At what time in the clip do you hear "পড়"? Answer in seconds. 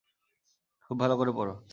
1.31-1.51